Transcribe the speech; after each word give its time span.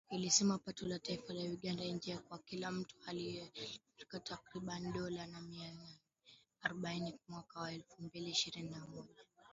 Ilisema 0.09 0.57
pato 0.57 0.87
la 0.91 0.97
taifa 0.99 1.33
la 1.33 1.41
Uganda 1.43 1.83
(GNI) 1.83 2.17
kwa 2.17 2.39
kila 2.39 2.71
mtu 2.71 2.95
lilifikia 3.11 4.19
takriban 4.23 4.93
dola 4.93 5.27
mia 5.41 5.71
nane 5.73 5.99
arobaini 6.61 7.19
mwaka 7.27 7.59
wa 7.59 7.71
elfu 7.71 8.03
mbili 8.03 8.29
ishirini 8.31 8.69
na 8.69 8.87
moja 8.87 9.25